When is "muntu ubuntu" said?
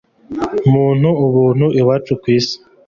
0.71-1.65